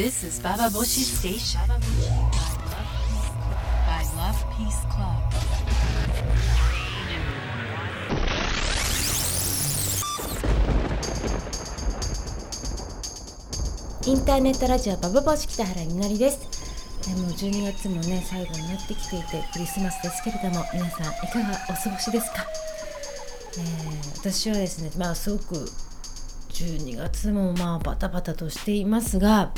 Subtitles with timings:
[0.00, 1.60] This is Baba Boshi Station
[3.86, 5.20] by Love Peace Club.
[14.06, 16.48] インターネットラジオバブボシ北原みのりです
[17.06, 22.46] えもう12月もね最後になってきていてクリスマスですけれども皆さんいかがお過ごしですか、
[23.58, 25.70] えー私はですねまあすごく
[26.50, 29.52] 12月もまあバタバタとしていますが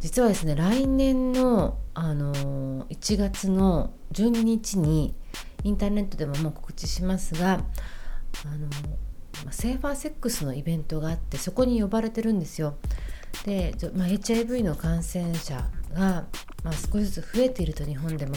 [0.00, 5.14] 実はですね来年の、あのー1月の12日に
[5.62, 9.08] インターネットでももう告知しますが、あのー
[9.50, 12.76] セーファーセックスのイベントがあってそこに呼ばれてるんですよ。
[13.44, 16.26] で、まあ、HIV の感染者が、
[16.64, 18.34] まあ、少しずつ増えていると日本でも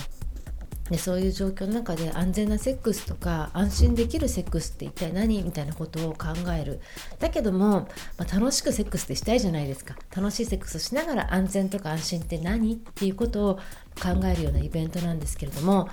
[0.91, 6.81] でそういう状況の中で安全なセックスとか安心できるセックスって一体何みたいなことを考える。
[7.17, 9.95] だけども、まあ、楽しくセックスってしたいじゃないですか。
[10.13, 15.91] 楽しいセックスをしながら安全とか安心って何っていうことを考えるようなイベントなんですけれども、ま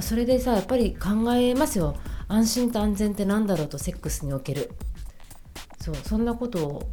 [0.00, 1.94] あ、それでさやっぱり考えますよ。
[2.26, 4.72] 安心と安全って何だろうとセックスにおける。
[5.80, 6.90] そうそんなことを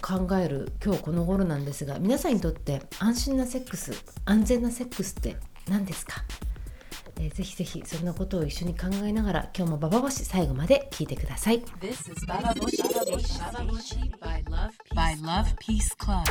[0.00, 3.92] 考える今日この頃なんですが皆さんにとって安心なセックス
[4.24, 5.36] 安全なセックスって
[5.68, 6.24] 何ですか、
[7.18, 16.24] えーぜひぜひそんなことを一緒に考えながら今日もバババシ最後まで聞いてください This is Baba Boshi Station by Love by Love Peace Club.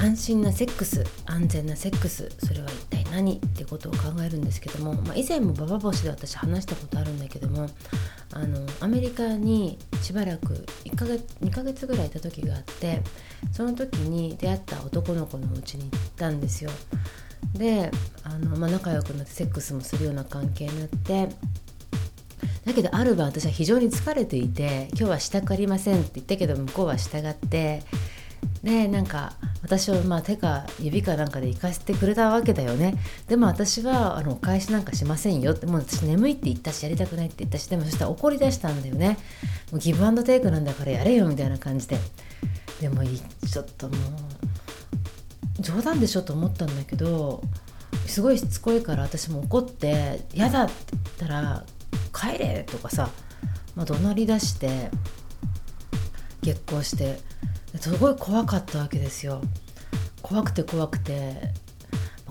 [0.00, 7.68] 安心なセックス安全なセックスそれは一体何ってことを考えるんですけども、まあ、以前もババボシで私話したことあるんだけども
[8.32, 13.00] あのアメリカにしばらく1ヶ月2ヶ月ぐらいいた時があって
[13.52, 16.70] その時に出会った男の子のうちに行ったんですよ。
[17.54, 17.90] で
[18.24, 21.28] あの、まあ、仲良くなってセックスもするような関係になって
[22.64, 27.82] だけどある晩私は非常に疲れていて今日はしたくありませんって言ったけど向こうは従って
[28.62, 32.94] でなんか私をまあ手か指かなんかで行かせてくれたわけだよね。
[33.28, 35.52] でも私はあのお返しなんかしませんよ。
[35.52, 39.18] ってもう私眠いって言ったしやりたくないって言ったしでもそしたら怒り出したんだよね。
[39.70, 41.98] もうギブアンドテイクなんだからやれよみたいな感じで。
[42.80, 43.96] でもちょっとも
[45.58, 47.42] う冗談でしょと思ったんだけど
[48.06, 51.64] すごいしつこいから私も怒って「嫌だ」って言ったら
[52.14, 53.10] 「帰れ!」とかさ、
[53.74, 54.90] まあ、怒鳴り出して
[56.42, 57.18] 激高して
[57.76, 59.42] すごい怖かったわけですよ。
[60.22, 61.52] 怖くて怖くて。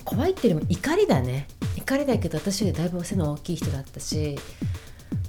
[0.03, 1.47] 怖いっていうよりも怒りだね。
[1.75, 4.37] 怒りだけど私よりだいぶ背の大きい人だったし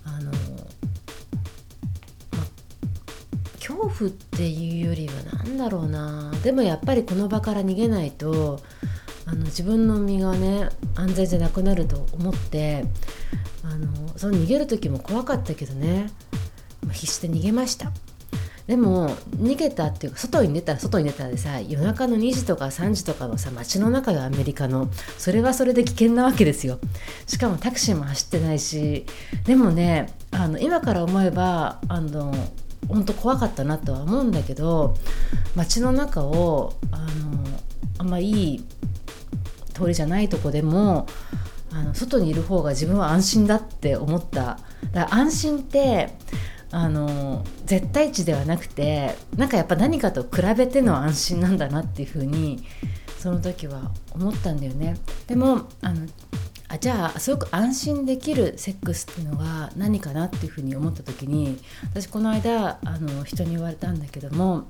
[0.04, 0.36] あの、ま
[3.56, 5.14] 恐怖っていうよりは
[5.44, 6.30] 何だろうな。
[6.42, 8.60] でもやっぱりこの場から逃げないと
[9.26, 12.84] あの自分の身がね安全じゃなくなると思って
[13.64, 16.10] あのその逃げる時も怖かったけどね。
[16.92, 17.92] 必死で逃げました。
[18.68, 19.08] でも
[19.38, 24.90] 逃げたっていうか外に出たら外に出たらでさ夜中の2時とか3時とかのさ街の中よアメリカの。
[25.16, 26.78] それはそれで危険なわけですよ。
[27.26, 29.06] しかもタクシーも走ってないし。
[29.46, 32.34] でもねあの今から思えばあの
[32.88, 34.94] 本当怖かったなとは思うんだけど
[35.56, 37.08] 街の中をあの
[37.96, 38.64] あんまいい
[39.72, 41.06] 通りじゃないとこでも
[41.72, 44.58] あの外にいる方が自分は安心だって思った。
[44.92, 46.10] だから安心って
[46.70, 52.62] あの絶対値ではなくてなんかやっぱ何かと比べての安心なんだなっていうふうに
[53.18, 54.96] その時は思ったんだよね
[55.26, 56.06] でもあの
[56.68, 61.58] あじゃあすごく安心できるセックスっていうのが何かなっていうふうに思った時に
[61.90, 64.68] 私この間あの人に言われたんだけども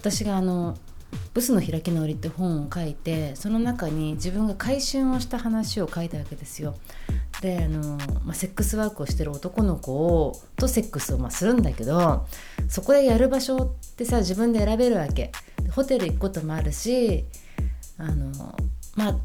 [0.00, 0.76] 私があの
[1.32, 6.74] 「ブスの開き直り」って本を書いてその中に自分が改春をした話を書いたわけですよ。
[7.40, 12.26] であの、まあ、セックスワークをしてる男の子をとセックスをまあするんだけど
[12.68, 15.32] そこでやる場所ってさ自分で選べるわけ。
[15.72, 17.26] ホテル行くこともあるし
[17.98, 18.56] あの
[18.96, 19.16] まあ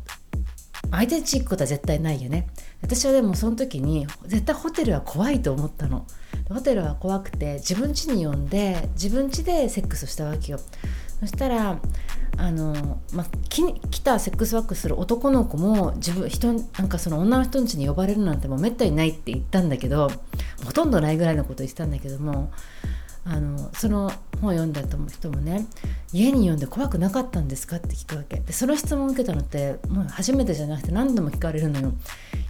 [0.92, 2.48] 相手ん家行くことは絶対ないよね。
[2.82, 6.06] 私はでもその時に絶対ホテルは怖いと思ったの。
[6.50, 10.60] ホテルは怖くて自分家に呼んで自分家でセックスをしたわけよ。
[11.20, 11.80] そしたら
[12.38, 20.10] あの、まあ、き来たセックスワークする男の子も自分人なんかその女の人ん家に呼ばれるなんてもうめったにないって言ったんだけど
[20.66, 22.52] ほとんどないぐらいのこと言ってたんだけども
[23.26, 25.66] あのその本を読んだ人もね
[26.12, 28.38] 家に呼んで怖くなかったんですかって聞くわけ。
[28.38, 31.94] でその質問を受けたのってもう初めてじゃなくて何度も聞かれるのよ。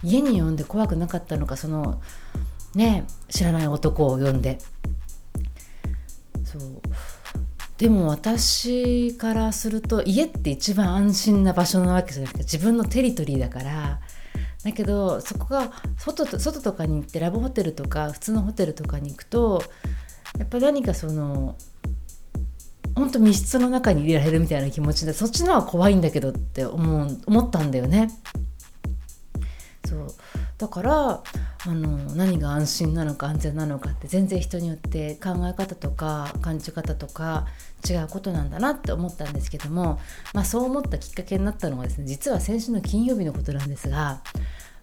[0.02, 2.02] 家に呼んで怖くなかったのかその
[2.74, 4.58] ね知らない男を呼んで。
[6.44, 6.62] そう。
[7.78, 14.00] でも私からすると家って一番安心な場所なわけじゃなくて自分のテリトリーだから
[14.62, 19.62] だけどそこが外と外とかに行ってラブホテルとか普通のホテルとかに行くと
[20.38, 21.56] やっぱ何かその
[22.94, 28.08] 本当密室の中に入れられるみたいな気持ちでそっちのは怖いんだけどって思う思ったんだよね。
[29.86, 30.06] そう
[30.56, 31.22] だから
[31.66, 37.46] あの何が安心なのか安全なのかって全然人によって考え方とか感じ方とか
[37.88, 39.98] 違うことなんだなって思ったんですけども、
[40.34, 44.20] まあ、そう思ったきっかけになったのはですね実は先週の金曜日のことなんですが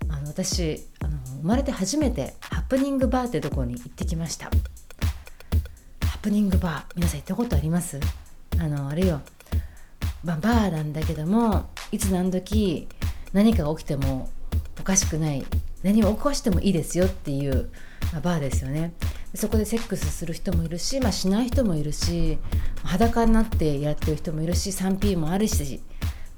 [0.10, 4.46] あの私あの生まれて初めてハプニングバーってとこに行ってきました。
[4.46, 8.00] ハプニングバー皆さん行ったことあります？
[8.60, 9.22] あのあれよ、
[10.24, 12.88] まあ、バーなんだけどもいつ何時
[13.34, 14.30] 何かが起きても
[14.80, 15.46] おかしくない
[15.84, 17.70] 何を起こしてもいいですよっていう、
[18.12, 18.94] まあ、バーですよね。
[19.34, 22.38] そこでセックスする人もいるし、まあ、しない人もいるし
[22.84, 25.82] 裸になってやってる人もいるし 3P もあるし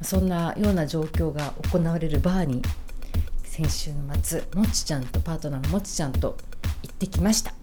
[0.02, 2.62] そんなような状況が行われるバーに
[3.44, 6.38] 先週の末もちちゃんとパートナーのもちちゃんと
[6.84, 7.52] 行ってきました。
[7.52, 7.54] い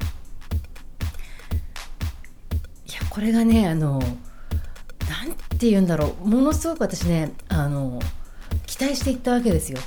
[2.93, 6.29] やこれがねあのなんて言うんだろう。
[6.29, 8.01] ものすごく私ねあの
[8.67, 9.79] 期待していったわけですよ。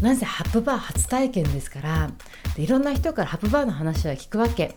[0.00, 2.10] なんせハップバー初体験ですから
[2.56, 4.76] でいろんな人からハップバーの話は聞くわけ。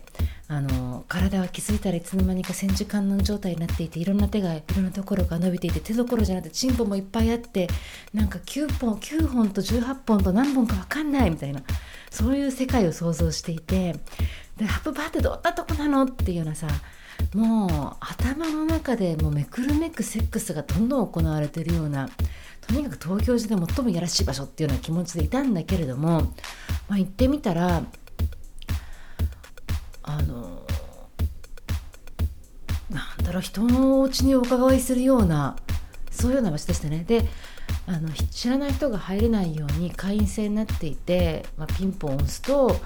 [0.50, 7.68] あの体は気づいたらいつの間にか戦時観音状態になっていていろんな手がいろんなところが伸びていて手どころじゃなくてチンポもいっぱいあって
[8.14, 11.60] なんか9本9本と18本と何本か分かんないみたいな
[12.10, 13.96] そういう世界を想像していて
[14.56, 16.66] でハップバーってどんなとこなのっていうようなさ
[17.34, 22.08] もう頭の中でもうめくるめくセックスがどんどん行われているような
[22.66, 26.32] とにかく東京中で最もやらしい場所っていうような気持ちでいたんだけれども、
[26.88, 27.82] まあ、行ってみたら
[30.02, 30.62] あの
[32.90, 35.56] なんだろう人のお家にお伺いするような
[36.10, 37.04] そういうような場所でしたね。
[37.06, 37.28] で
[37.86, 42.78] あの知らない人が入れないように会員制になっていて、まあ、ピンポン押すと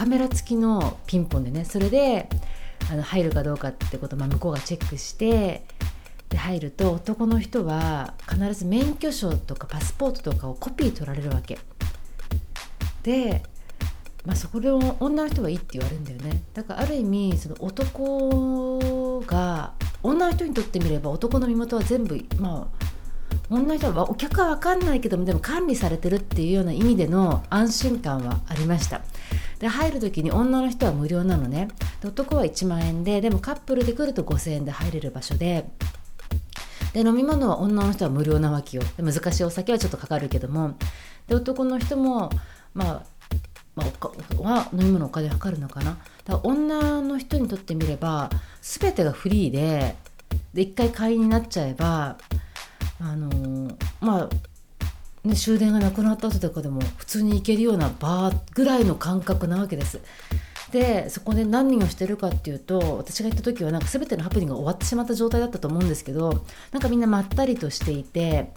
[0.00, 2.30] カメラ付きのピンポンでねそれで
[2.90, 5.66] あの入るかどうかってことを、まあ、向こうがチェックして
[6.30, 11.58] で入ると男の人は必ず免許証とかパスポートとかをコピー取られるわけ。
[13.02, 13.42] で、
[14.24, 16.44] まあ、そこで女の人はいいって言われるんだよね。
[16.54, 22.86] だからある意味その男が女の人にとってみれば男の身元は全部まあ
[23.50, 29.02] 女の人はお客は分かんないけどもでも管理されてるっていうような意味での安心感はありました。
[29.60, 31.68] で入る時に女の人は無料なのね。
[32.00, 35.70] で男は1万円ででもカップルで来ると5000円で入れる場所で。
[36.94, 38.82] で飲み物は女の人は無料なわけよ。
[38.98, 40.76] 難しいお酒はちょっとかかるけども。
[41.28, 42.30] で男の人も
[42.74, 43.02] まあ
[43.76, 45.98] まあ、は飲み物お金かかるのかな。
[46.24, 48.30] だから女の人にとってみれば
[48.62, 49.94] 全てがフリーで
[50.54, 52.16] で1回会員になっちゃえば
[52.98, 54.28] あのー、まあ
[55.24, 60.00] ね、終電がなくなった後とかでも普通に行けるようなバーぐらいの感覚なわけです。
[60.72, 68.52] でそこで何をしてるかっていうと私が行った時はなんか全てのハプニングが終わってしまった状態だったと思うんですけどなんかみんなまったりとしていて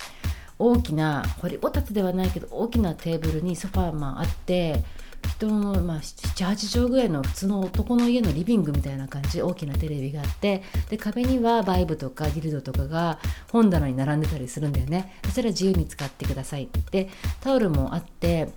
[0.59, 4.83] 大きな掘りごたつではないけど大きなテーブルにソファーマンあって
[5.29, 13.19] 人の、まあ、78畳ぐらいの普通の男の家のリビングみたいな感じ大きなテレビがあってで壁にはバイブとかディルドとかが
[13.51, 15.19] 本棚に並んでたりするんだよね。
[15.31, 16.65] それは自由に使ってください。
[16.65, 17.09] って
[17.41, 18.49] タオルもあって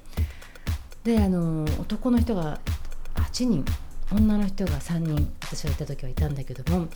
[1.04, 2.60] であの男の人が
[3.14, 3.64] 8人
[4.12, 6.88] 女の人が3人私が行った時はいたんだけども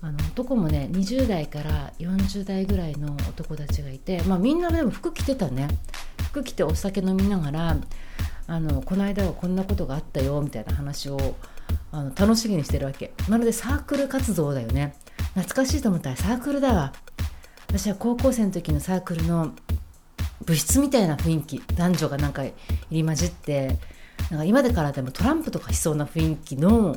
[0.00, 5.68] あの男もね20代から40代ぐらいの男たちがいて、まあ、みんなでも服着てたね。
[6.38, 7.76] 服着てお酒飲みながら
[8.46, 11.36] あのこの間はこんなことがあったよみたいな話を
[11.92, 13.12] あの楽しみにしてるわけ。
[13.28, 14.94] まるでサークル活動だよね。
[15.34, 16.92] 懐かしいと思ったらサークルだわ。
[17.66, 19.52] 私は高校生の時のサークルの
[20.44, 21.62] 部室みたいな雰囲気。
[21.74, 22.54] 男女がなんか入
[22.90, 23.78] り混じって
[24.30, 26.96] なんか今でからでもトランプとかしそうな雰囲気の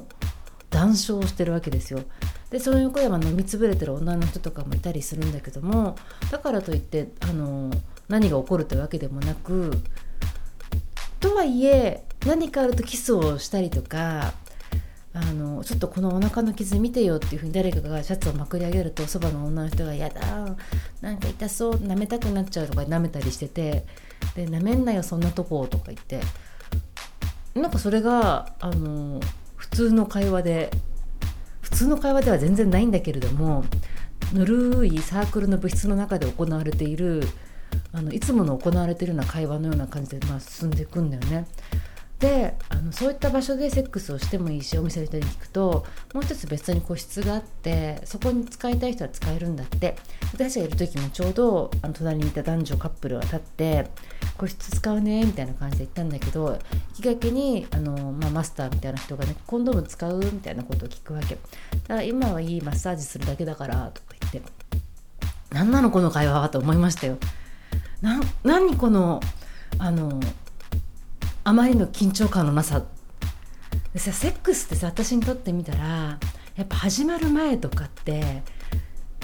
[0.69, 2.01] 談笑をしてるわけですよ。
[2.49, 5.95] でその横では飲みつぶれてる女の人とかもいたりするんだけども
[6.31, 7.71] だからといってあの
[8.11, 9.71] 何が起こるというわけでもなく
[11.19, 14.33] とはいえ何かあるとキスをしたりとか
[15.13, 20.21] あのちょっとこのお腹の傷見てよっていうふうに誰かがシャツをまくり上げるとそばの女の人が「やだ
[21.01, 23.85] なんか痛そう舐めたくなっちゃう」とか舐めたりしてて
[24.35, 26.21] 「で舐めんなよそんなとこ」とか言って。
[27.53, 29.19] なんかそれがあの
[29.57, 30.71] 普通の会話で
[31.61, 33.65] 普通の会話では全然ないんだけれども
[34.33, 37.27] ぬるいサークルの部室の中で行われている
[37.93, 41.47] あのいつもの行われているような会話のような感じで、まあ、進んでいくんだよね。
[42.19, 49.95] であのそういった場所でセックスをしてもいいしお店の人に聞くともう一つ別に個室があってそこに使いたい人は使えるんだって。
[50.33, 53.87] 私がいる時もちょうどあの隣にいた男女カップルが立って
[54.37, 56.57] 個室使うねみたいな感じで言ったんだけど
[56.93, 60.19] きがけにあの、まあ、マスターみたいな人がねコンドーム使う？
[60.19, 61.41] みたいなことを聞くわけだ
[61.87, 64.51] から今はいいマッサージするだけだからとか言って。
[65.51, 67.17] 何なのこの会話はと思いましたよ。
[68.01, 69.21] な何この
[69.77, 70.19] あの
[71.43, 72.83] あまりの緊張感のなさ。
[73.93, 76.17] でさセックスってさ私にとってみたら
[76.55, 78.43] やっぱ始まる前とかって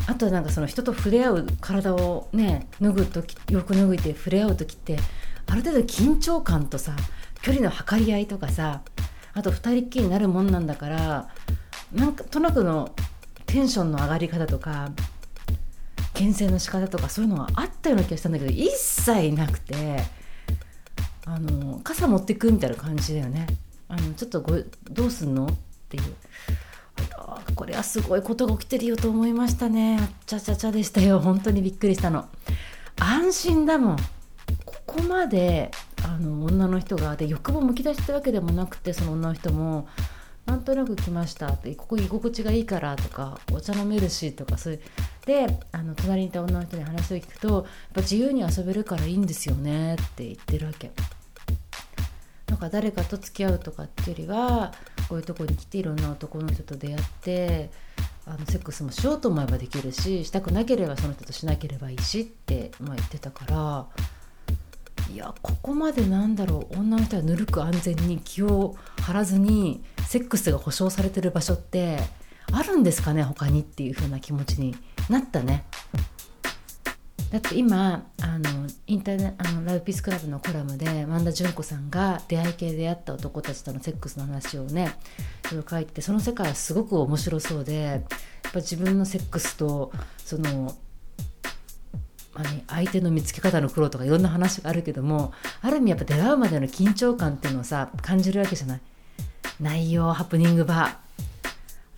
[0.07, 4.97] あとなんかその人と触れ合う体をね脱ぐ時よく脱ぐいて触れ合う時って
[5.47, 6.93] ある程度緊張感とさ
[7.41, 8.81] 距離の測り合いとかさ
[9.33, 11.29] あと二人っきりになるもんなんだから
[11.93, 12.93] なんかとなくの
[13.45, 14.91] テンションの上がり方とか
[16.17, 20.01] 牽制の仕方とかそういうのがあったような気がしたんだけど一切なくて
[21.25, 23.45] あの傘持ってくみたいな感じだよね。
[23.87, 24.57] あのちょっとご
[24.89, 25.49] どうすんのっ
[25.89, 26.03] ていう。
[27.15, 29.99] あこれはすごいことが起きてるよと思いましたね。
[30.25, 31.19] ちゃちゃちゃでしたよ。
[31.19, 32.25] 本当にびっくりしたの。
[32.97, 33.97] 安心だもん。
[34.65, 35.71] ここまで
[36.03, 39.87] あの女の人がで欲望むき出したわけでもなくてその女の人も
[40.45, 44.81] なんとなく来ましたってここ居心地がいいからとかお茶飲めるしとかそういう
[45.27, 50.89] であの隣にいた女の人に話を聞くとやっぱ自由に遊べるからいいんですよねって言ってるわけ。
[52.47, 54.73] なんか誰かと付き合うとかっていうよりは
[55.09, 57.69] こういうとこに来ていろんな男の人と出会って
[58.25, 63.85] あのセックスもしようと思えばできるししたくなければその人としなければいいしって、まあ、言ってたから
[65.11, 71.99] いやここまでなんだろう女の人はぬるく安全に気を張らずにセックスが保障されてる場所って
[72.51, 74.75] あるんですかね他にっていう風な気持ちに
[75.09, 75.65] なったね。
[77.31, 84.93] だって今あのインターネあのラブピースクラブのコラムで萬田純子さんが出会い系で出会った男たちとのセックスの話をね
[85.69, 88.01] 書いてその世界はすごく面白そうでやっ
[88.53, 90.73] ぱ自分のセックスとその、
[92.33, 98.81] まあね、相手の見つけ方の苦労とかいろんな話があるけどもある意味やっぱ出会うまでの緊張感っていうのをさ感じるわけじゃない
[99.59, 101.06] 内容ハプニングバー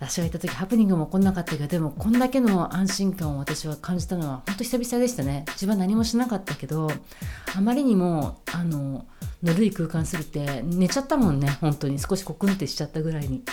[0.00, 5.44] 私がいた時ハプニングも起こんなかったけどでもこんだけの安心感を私は感じたのは本当久々でしたね。
[5.48, 6.90] 自分は何もしなかったけど
[7.54, 9.06] あまりにもあの
[9.42, 11.98] ぬるい空間すぎて寝ちゃったもんね本当に。
[11.98, 13.44] 少しコクンってしちゃったぐらいに。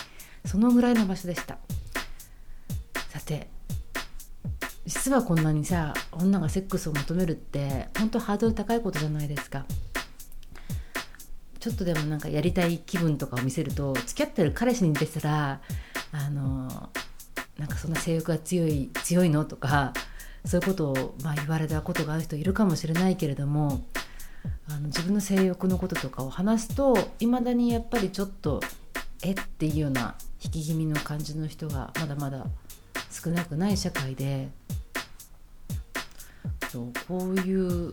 [0.46, 1.58] そのぐらいの場所でした。
[3.10, 3.50] さて
[4.86, 9.66] 実はこんなにさ女がセックスを求めるって本当ハードル高いことじゃないですか。
[11.60, 15.60] ちょっとでもなんかやりたい気分とかを見せると付き合ってる彼氏に出てたら
[16.12, 16.90] あの
[17.58, 19.92] なんかそんな性欲が強い強いのとか
[20.44, 23.82] そういうことを、まあ、言われたことがある人いるかもしれないけれども
[24.68, 28.60] あの自分の性欲のこととかを話すといまだにやっぱりちょっと
[29.22, 32.46] えっていうような引き気味の感じの人がまだまだ
[33.10, 34.48] 少なくない社会で
[36.70, 37.92] そうこういう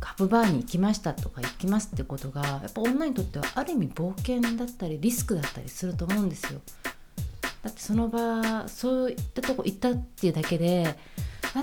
[0.00, 6.60] ハブバーに行きましたとか行きますってことがやっぱ女にとってはある意味冒険だったりリスクだったりすると思うんですよ。
[7.66, 10.96] だってその場そういったとこ行ったっていうだけで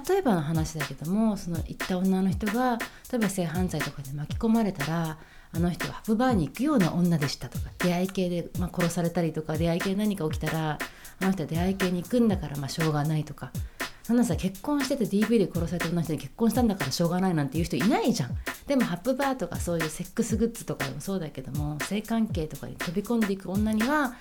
[0.10, 2.78] 例えばの話だけどもその行った女の人が
[3.10, 5.18] 例えば性犯罪とかで巻き込まれたら
[5.54, 10.78] あの人がハブバーに行くような女でしたとか出会い系で、まあ、殺されたりとか出会い系何か起きたら
[11.22, 13.52] あの人は出会い系に行くんだからまあしょうがないとか。
[14.04, 18.32] そんなさ結婚してて DV で殺された女の人に結婚したんだからしょうがないなんていう人いないじゃん。
[18.68, 24.14] でもハップバーとかそういうセックスグッズとかでもそうだけども性関係とかに飛び込んでいく女には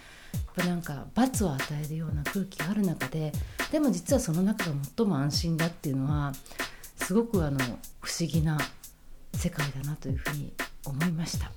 [0.55, 3.33] ぱなんか罰を与えるような空気がある中で
[3.71, 6.33] でも実はその中が最も安心だっていうのは
[6.97, 7.59] すごくあの
[8.01, 8.59] 不思議な
[9.35, 10.53] 世界だなというふうに
[10.85, 11.51] 思いました。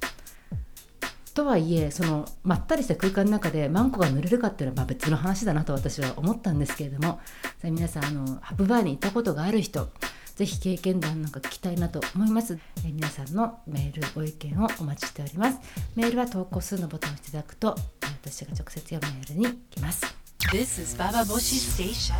[1.34, 7.20] とはいえそのまったりした空間の中でマンコが塗れるかっていうのはまあ別の話だなと私は思ったんですけれども
[7.62, 9.90] 皆さんあのハブバーに行ったことがある人
[10.36, 12.60] ぜひ経験談なんか聞きたいなと思います。
[12.86, 15.60] え皆さんのメール、ご意見をお待ちしております。
[15.96, 20.06] メールは投稿数のボタンを押していただくと、私が直接読むメールに来ます。
[20.51, 22.13] This is Baba Boshi Station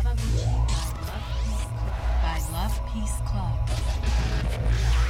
[2.22, 5.05] by Love Peace Club.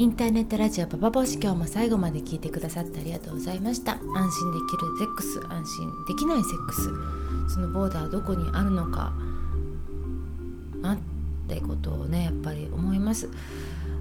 [0.00, 3.98] インターネットラジオパパボシ今日も最後まで聞いてくださってありがとうございました。
[4.14, 9.12] 安心できるセックス安心できないセックスそのボーダーどこにあるのか
[10.80, 10.98] なっ
[11.46, 13.28] てことをねやっぱり思います。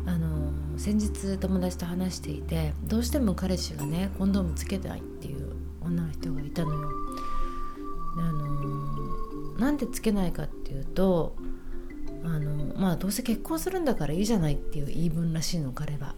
[0.05, 5.51] あの先日友達と話していてどうしても彼氏がねコンドームつけないっていう
[5.81, 6.89] 女の人がいたのよ。
[8.19, 11.35] あのなんでつけないかっていうと
[12.35, 16.15] あのまあどうせ結婚するんだからいいじゃないっていう言い分らしいの彼は。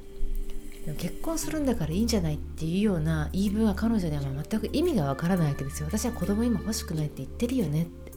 [0.98, 5.88] 結婚するんだからいいんじゃないっていうような言い分は彼女には全く意味がわからないわけですよ。
[5.88, 8.12] 私は子供今欲しくないって言ってるよねって。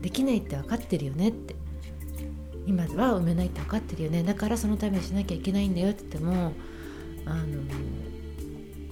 [0.00, 1.56] できないって分かってるよねって。
[2.66, 4.22] 今は産めないって分かってるよね。
[4.22, 6.52] だからそのためにしなきゃいけないんだよって言っても
[7.24, 7.44] あの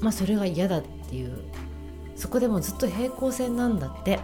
[0.00, 1.37] まあそれが嫌だっていう。
[2.16, 4.21] そこでもずっと平行線なんだって。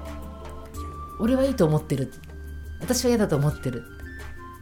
[1.21, 2.28] 俺はいいと思ってるって。
[2.81, 3.85] 私は嫌だと思ってる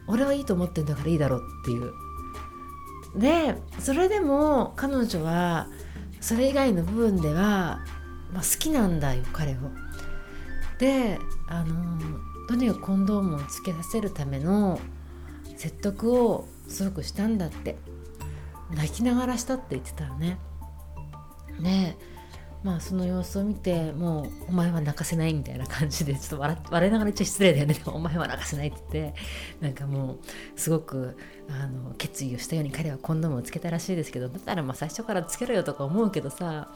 [0.07, 1.93] 俺はいいと思ってるんだからいいだろうっていう
[3.15, 5.67] でそれでも彼女は
[6.21, 7.83] それ以外の部分では、
[8.33, 9.55] まあ、好きなんだよ彼を。
[10.79, 11.99] であの
[12.47, 14.79] とにかくコンドームをつけさせるための
[15.55, 17.77] 説得をすごくしたんだって
[18.71, 20.37] 泣きながらしたって言ってたよね。
[21.59, 21.97] ね
[22.63, 27.73] まあその様子を見てもうお前は泣かせないみたいな感じでちょっと笑笑いながら言っちゃ失礼だよね。
[27.75, 29.19] でもお前は泣かせないって言って
[29.61, 31.17] なんかもうすごく
[31.49, 36.69] あの決意をしたように彼はコンドームをつけたらしいですけどだったらまあ最初からつけろよとか思うけどさ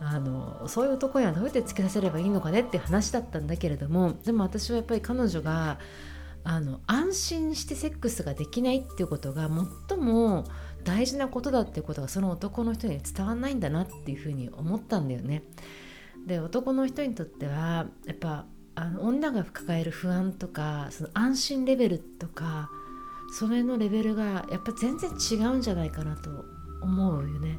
[0.00, 5.78] あのそういう男にはどうやってつけさせればいいのかねって話だったんだけれどもでも私はやっぱり彼女が
[6.44, 9.48] あの安心してセックスができないっていうことが
[9.88, 10.44] 最も
[10.86, 15.42] 大事なことだっていうことがその男の人に伝わんないんだなっていうふうに思ったんだよね。
[16.26, 22.70] で男の人にとってはやっぱあの女が抱える不安とかその安心レベルとか
[23.38, 26.30] それのレベルがやっぱ全然違うんじゃないかなと
[26.82, 27.58] 思うよね。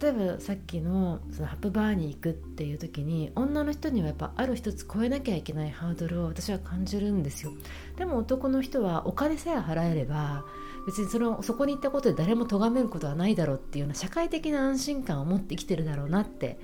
[0.00, 7.52] 例えばさっきのそのハプバーに行くっていう時に女の人にはやっぱある一つ超えなきゃいけないハードルを私は感じるんですよ
[7.96, 10.44] でも男の人はお金さえ払えれば
[10.86, 16.58] 別にそのそこに行ったことで誰も咎めることはないだろうっていうような社会的な安心感を持って生きてるだろうなって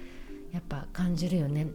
[0.53, 1.69] やっぱ感じるよね。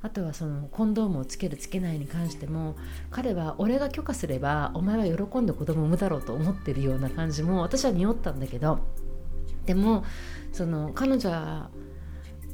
[0.00, 2.76] あとはそのコンドームをつけるつけないに関しても
[3.10, 8.78] 彼は俺が許可すればお前は喜んで子供を産むだろうと思ってるような感じも私は匂ったんだけど
[9.66, 10.04] でも
[10.52, 11.70] その彼女は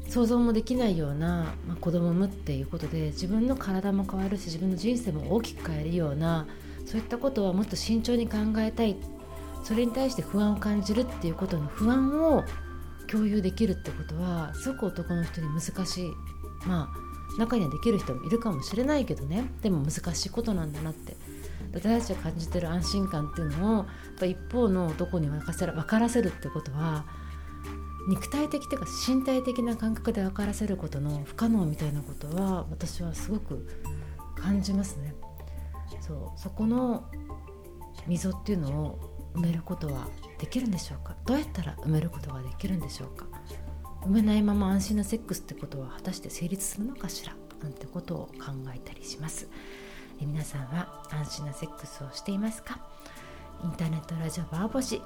[0.09, 6.47] 想像もできないような、まあ、子供を産むっていうことで自分の体も変わるし自分の人生も大きく変えるような
[6.87, 8.97] そういったことはもっと慎重に考えたいっ
[9.65, 12.45] それに対して不安を感じるっていうことの不安を
[13.11, 16.11] 共有できるってことはすごく男の人に難しい
[16.67, 21.17] まあ中にはできる人もいるかもしれないけどねでも難しいことなんだなって
[21.73, 23.87] 私たちが感じてる安心感っていうのをやっ
[24.21, 27.05] ぱ一方の男に分からせるってことは
[28.09, 33.67] 肉体的というか身体的な感覚で分からせることの不可能みたいなことは私はすごく
[34.37, 35.15] 感じますね。
[36.01, 37.09] そうそこの
[38.07, 41.17] 溝っていうのを埋めることはできるんでしょうか？
[41.27, 43.27] どうやったら埋めることができるんでしょうか？
[44.03, 47.35] 埋めないまま安心なセックスってことは果たして成立するのかしら？
[47.63, 49.49] なんてことを考えたりします。
[50.21, 52.79] え皆さんは安心なセックスをしていますか？
[53.63, 55.01] インターネットラジオバーボシ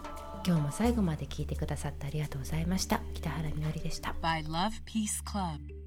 [0.46, 3.00] 今日も最後まで聞いてくださってありがとうございました。
[3.14, 4.14] 北原みのりでした。
[4.20, 5.77] By Love Peace Club